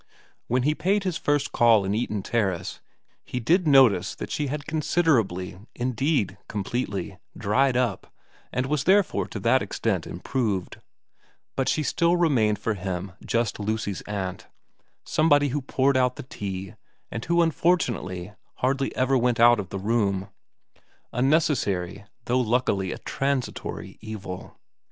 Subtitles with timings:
[0.47, 2.79] When he paid his first call in Eaton Terrace
[3.23, 8.11] he did notice that she had con siderably, indeed completely, dried up,
[8.51, 10.77] and was there fore to that extent improved,
[11.55, 14.47] but she still remained for him just Lucy's aunt,
[15.03, 16.73] somebody who poured out the tea,
[17.11, 20.29] and who unfortunately hardly ever went out of the room;
[21.13, 24.57] a necessary, though luckily a transitory, evil.